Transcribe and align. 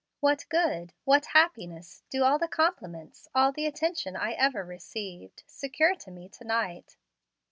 What 0.19 0.47
good, 0.49 0.93
what 1.03 1.27
happiness, 1.27 2.01
do 2.09 2.23
all 2.23 2.39
the 2.39 2.47
compliments, 2.47 3.27
all 3.35 3.51
the 3.51 3.67
attention 3.67 4.15
I 4.15 4.31
ever 4.31 4.65
received, 4.65 5.43
secure 5.45 5.93
to 5.93 6.09
me 6.09 6.27
to 6.27 6.43
night? 6.43 6.97